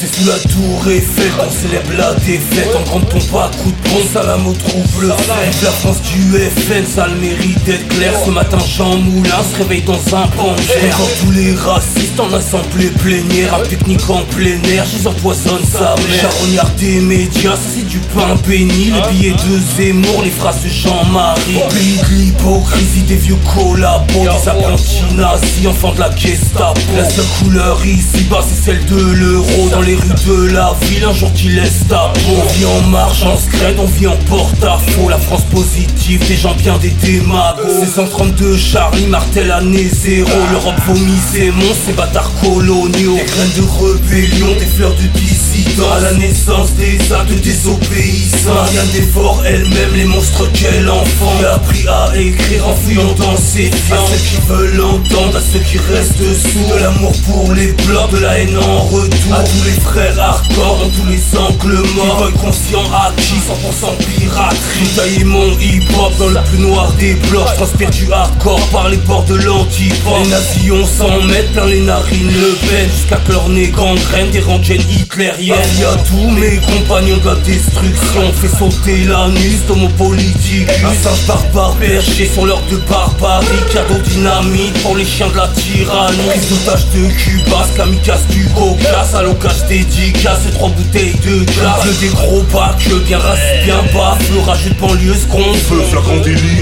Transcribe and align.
C'est 0.00 0.14
sous 0.14 0.28
la 0.28 0.38
tour 0.38 0.88
Eiffel 0.88 1.28
qu'on 1.32 1.50
célèbre 1.50 1.90
la 1.98 2.14
défaite. 2.14 2.68
En 2.76 2.82
grande 2.82 3.08
pompe 3.08 3.34
à 3.34 3.50
coup 3.56 3.72
de 3.72 3.88
pompe, 3.88 4.12
Salamo 4.12 4.52
trouve 4.52 5.02
le 5.02 5.08
fait. 5.08 5.64
La 5.64 5.72
France 5.72 6.00
du 6.02 6.38
FN, 6.38 6.86
ça 6.86 7.08
le 7.08 7.16
mérite 7.16 7.64
d'être 7.64 7.88
clair. 7.88 8.12
Ce 8.24 8.30
matin 8.30 8.58
Jean 8.60 8.96
Moulin 8.96 9.42
se 9.42 9.58
réveille 9.58 9.82
dans 9.82 9.98
un 10.14 10.28
pancher 10.28 10.90
Quand 10.96 11.08
tous 11.20 11.32
les 11.32 11.52
racistes 11.52 12.20
en 12.20 12.32
assemblée 12.32 12.90
plénière 12.90 13.54
Un 13.54 13.66
pique-nique 13.66 14.08
en 14.08 14.22
plein 14.36 14.62
air, 14.70 14.84
je 14.86 15.08
empoisonne 15.08 15.64
sa 15.64 15.96
mère 15.96 16.20
Charognard 16.20 16.70
des 16.78 17.00
médias, 17.00 17.56
ça 17.56 17.68
c'est 17.74 17.86
du 17.86 17.98
pain 17.98 18.36
béni. 18.46 18.92
Les 18.92 19.10
billets 19.10 19.32
de 19.32 19.58
Zemmour, 19.76 20.22
les 20.22 20.30
phrases 20.30 20.62
de 20.62 20.68
Jean-Marie. 20.68 21.58
Pays 21.70 21.98
de 22.08 22.14
l'hypocrisie 22.14 23.02
des 23.02 23.16
vieux 23.16 23.38
collabos 23.52 24.06
Des 24.14 24.48
apprentis 24.48 25.02
nazis, 25.16 25.66
enfants 25.66 25.92
de 25.92 25.98
la 26.00 26.14
Gestapo. 26.14 26.80
La 26.96 27.10
seule 27.10 27.24
couleur 27.42 27.84
ici 27.84 28.22
bas 28.30 28.44
c'est 28.48 28.64
celle 28.64 28.84
de 28.84 28.94
l'euro. 28.94 29.68
Dans 29.72 29.87
les 29.88 29.94
rues 29.94 30.08
de 30.26 30.52
la 30.52 30.74
ville, 30.82 31.04
un 31.04 31.14
jour 31.14 31.32
tu 31.34 31.48
laisses 31.48 31.86
ta 31.88 32.12
peau. 32.12 32.34
On 32.36 32.52
vit 32.52 32.66
en 32.66 32.82
marche, 32.88 33.22
en 33.22 33.36
scred, 33.38 33.76
on 33.78 33.86
vit 33.86 34.06
en 34.06 34.16
porte-à-faux. 34.28 35.08
La 35.08 35.16
France 35.16 35.44
positive, 35.50 36.26
des 36.28 36.36
gens 36.36 36.54
bien 36.56 36.76
des 36.76 36.90
démagos. 36.90 37.80
C'est 37.80 37.94
132 37.94 38.56
Charlie, 38.56 39.06
Martel 39.06 39.50
année 39.50 39.88
zéro. 39.88 40.28
L'Europe 40.52 40.78
vomit 40.86 41.18
ses 41.32 41.50
monstres, 41.50 41.86
ses 41.86 41.92
bâtards 41.94 42.30
coloniaux. 42.42 43.14
Des 43.14 43.24
graines 43.24 43.52
de 43.56 43.62
rébellion, 43.62 44.48
des 44.58 44.66
fleurs 44.66 44.94
de 44.94 45.06
dissident 45.18 45.90
À 45.96 46.00
la 46.00 46.12
naissance 46.12 46.74
des 46.74 47.12
actes 47.12 47.30
de 47.30 47.38
désobéissants 47.38 48.54
Marianne 48.54 48.90
dévore 48.92 49.42
elle-même 49.46 49.94
les 49.94 50.04
monstres 50.04 50.50
qu'elle 50.52 50.88
enfant. 50.90 51.32
Elle 51.40 51.46
appris 51.46 51.88
à 51.88 52.10
écrire 52.14 52.68
en 52.68 52.74
fouillant 52.74 53.14
dans 53.16 53.36
ses 53.36 53.70
fiants 53.70 53.96
À 53.96 54.06
ceux 54.06 54.18
qui 54.18 54.46
veulent 54.48 54.80
entendre, 54.82 55.38
à 55.38 55.40
ceux 55.40 55.60
qui 55.60 55.78
restent 55.78 56.18
sourds 56.18 56.74
De 56.74 56.80
l'amour 56.80 57.12
pour 57.26 57.52
les 57.54 57.72
blocs, 57.72 58.10
de 58.12 58.18
la 58.18 58.38
haine 58.38 58.56
en 58.58 58.80
retour. 58.80 59.34
À 59.34 59.42
tous 59.44 59.64
les 59.64 59.77
frères 59.80 60.18
hardcore 60.18 60.78
dans 60.78 60.90
tous 60.90 61.06
les 61.08 61.38
angles 61.38 61.82
morts. 61.94 62.28
Qui 62.32 62.38
conscient 62.38 62.82
acquis, 62.92 63.34
100% 63.34 63.96
piraterie 64.04 64.88
taillé 64.96 65.24
mon 65.24 65.50
hip-hop 65.58 66.12
dans 66.18 66.28
le 66.28 66.40
plus 66.48 66.58
noir 66.58 66.92
des 66.98 67.14
blocs. 67.14 67.54
Transpire 67.56 67.90
du 67.90 68.12
hardcore 68.12 68.60
par 68.68 68.88
les 68.88 68.96
ports 68.98 69.24
de 69.24 69.36
l'antipop 69.36 70.18
Les 70.22 70.30
nazis 70.30 70.72
on 70.72 70.84
s'en 70.84 71.22
met 71.22 71.42
plein 71.52 71.66
les 71.66 71.80
narines. 71.80 72.28
Le 72.28 72.68
Pen 72.68 72.88
Jusqu'à 72.90 73.16
que 73.16 73.32
leur 73.32 73.48
nez 73.48 73.68
gangrène 73.68 74.30
des 74.30 74.40
rengaines 74.40 74.82
hitlériennes. 74.90 75.56
Il 75.74 75.80
y 75.80 75.84
a 75.84 75.96
tous 76.08 76.30
mes 76.30 76.56
compagnons 76.56 77.18
de 77.18 77.26
la 77.26 77.34
destruction. 77.36 78.32
Fait 78.34 78.48
sauter 78.48 79.04
l'anus 79.04 79.66
d'homopolitique 79.66 80.68
Un 80.84 80.94
singe 81.02 81.26
barbare 81.26 81.74
perché 81.76 82.26
sur 82.26 82.46
l'ordre 82.46 82.66
de 82.70 82.76
barbarie. 82.88 83.46
Cadeau 83.72 83.98
dynamite 84.04 84.82
pour 84.82 84.96
les 84.96 85.04
chiens 85.04 85.28
de 85.28 85.36
la 85.36 85.48
tyrannie. 85.48 86.16
Prise 86.28 86.48
d'otage 86.48 86.86
de 86.94 87.08
Cuba, 87.08 87.66
kamikaze 87.76 88.26
du 88.30 88.46
Caucase. 88.48 89.14
À 89.14 89.22
l'occasion 89.68 89.88
dédicace 89.88 90.46
et 90.48 90.52
trois 90.52 90.70
bouteilles 90.70 91.14
de 91.24 91.40
Le 91.40 92.00
des 92.00 92.08
gros 92.14 92.42
bacs, 92.52 92.88
bien 93.06 93.18
raciste, 93.18 93.64
bien 93.64 93.82
bas 93.94 94.16
Le 94.32 94.40
rageux 94.40 94.70
de 94.70 94.74
banlieue 94.74 95.14
ce 95.14 95.26
qu'on 95.26 95.54
Feu, 95.54 95.76
veut 95.76 95.82
flagrant 95.84 96.16
délit 96.18 96.60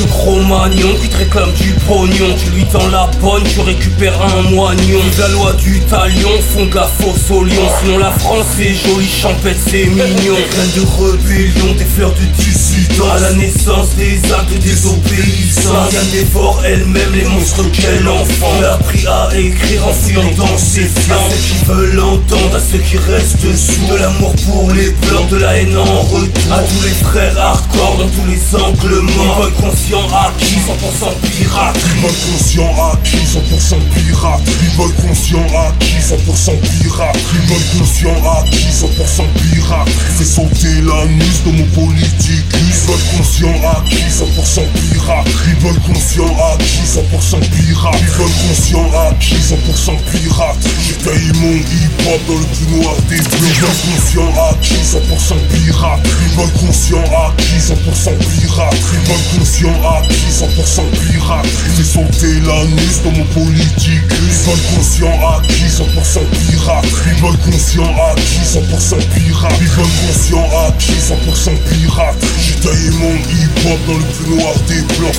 de 0.00 0.06
Cro-Magnon 0.08 0.94
qui 1.00 1.08
te 1.08 1.16
réclame 1.16 1.52
du 1.52 1.72
pognon. 1.86 2.34
Tu 2.42 2.50
lui 2.50 2.64
tends 2.66 2.88
la 2.88 3.10
bonne, 3.20 3.42
tu 3.44 3.60
récupères 3.60 4.18
un 4.22 4.42
moignon. 4.50 5.00
La 5.18 5.28
loi 5.28 5.52
du 5.54 5.80
talion 5.80 6.30
font 6.52 6.66
de 6.66 6.74
la 6.74 6.84
fausse 6.84 7.30
au 7.30 7.44
lion 7.44 7.68
Sinon 7.82 7.98
la 7.98 8.10
France 8.10 8.46
c'est 8.56 8.74
joli, 8.74 9.06
champêtre 9.06 9.60
c'est 9.66 9.86
mignon. 9.86 10.36
Graines 10.50 10.70
de 10.76 10.80
rébellion, 10.80 11.74
des 11.76 11.84
fleurs 11.84 12.12
de 12.12 12.42
dissidence. 12.42 13.10
À 13.16 13.20
la 13.20 13.32
naissance 13.32 13.94
des 13.96 14.20
actes 14.32 14.58
désobéissants 14.62 15.72
Marianne 15.72 16.10
dévore 16.12 16.60
elle-même 16.64 17.14
les 17.14 17.24
monstres 17.24 17.64
qu'elle 17.72 18.06
enfant 18.06 18.52
Elle 18.58 18.64
a 18.64 18.74
appris 18.74 19.06
à 19.06 19.28
écrire 19.36 19.86
en 19.86 19.92
fouillant 19.92 20.30
dans 20.36 20.58
ses 20.58 20.82
fiants 20.82 21.14
À 21.14 21.30
ceux 21.30 21.36
qui 21.36 21.64
veulent 21.64 22.00
entendre, 22.00 22.56
à 22.56 22.60
ceux 22.60 22.78
qui 22.78 22.96
restent 22.98 23.56
sourds 23.56 23.88
De 23.90 23.96
l'amour 23.96 24.34
pour 24.46 24.70
les 24.72 24.90
blancs, 24.90 25.28
de 25.30 25.36
la 25.36 25.56
haine 25.56 25.76
en 25.76 26.00
retour. 26.02 26.52
À 26.52 26.58
tous 26.58 26.82
les 26.84 27.08
frères 27.08 27.38
hardcore 27.38 27.96
dans 27.98 28.08
tous 28.08 28.26
les 28.28 28.60
angles 28.60 29.00
morts 29.16 29.50
conscient 29.90 30.12
acquis, 30.14 30.54
100% 30.66 31.14
piraterie 31.36 31.80
Tribal 31.80 32.14
conscient 32.14 32.78
acquis, 32.78 33.34
100% 33.34 33.80
pirate 33.90 34.42
Tribal 34.44 34.90
conscient 35.02 35.54
acquis, 35.54 36.04
100% 36.10 36.60
pirate 36.60 37.66
conscient 37.72 38.24
acquis, 38.24 38.82
100% 38.82 39.26
pirate 39.34 39.59
Fais 40.18 40.24
sauter 40.24 40.82
l'anus 40.82 41.42
de 41.44 41.52
mon 41.52 41.66
politique. 41.68 42.48
Tribal 42.48 42.98
conscient 43.16 43.54
acquis, 43.70 44.02
100% 44.10 44.66
pirate. 44.74 45.26
Tribal 45.30 45.80
conscient 45.86 46.36
acquis, 46.52 46.82
100% 46.84 47.40
pirate. 47.40 47.94
Tribal 47.94 48.30
conscient 48.48 48.90
acquis, 49.08 49.34
100% 49.34 49.96
pirate. 50.10 50.58
J'ai 50.86 50.94
taillé 51.04 51.32
mon 51.40 51.54
hip-hop 51.54 52.20
dans 52.26 52.34
le 52.34 52.46
plus 52.46 52.66
noir 52.76 52.96
des 53.08 53.16
bleus 53.16 53.48
Tribal 53.54 53.76
conscient 53.86 54.32
acquis, 54.50 54.74
100% 54.74 55.34
pirate. 55.54 56.02
Tribal 56.02 56.50
conscient 56.60 57.04
acquis, 57.26 57.60
100% 57.60 58.18
pirate. 58.18 58.76
Tribal 58.80 59.22
conscient 59.38 59.76
acquis, 59.86 60.30
100% 60.30 60.82
pirate. 61.00 61.46
Fais 61.46 61.84
sauter 61.84 62.40
l'anus 62.40 63.02
dans 63.04 63.12
mon 63.12 63.24
Tribal 64.08 64.58
conscient 64.74 65.14
acquis, 65.36 65.59
100% 65.80 66.20
pirate. 66.30 66.90
Tribal 66.90 67.36
conscient 67.38 67.96
acquis, 68.12 68.44
100% 68.44 69.00
pirate. 69.14 69.54
Tribal 69.56 69.90
conscient 70.06 70.48
acquis, 70.66 70.92
100% 70.92 71.56
pirate. 71.70 72.16
J'ai 72.38 72.54
taillé 72.56 72.90
mon 72.90 73.14
hip-hop 73.14 73.80
dans 73.86 73.98
le 73.98 74.04
plus 74.04 74.30
noir 74.36 74.54
des 74.68 74.82
blocs 74.98 75.16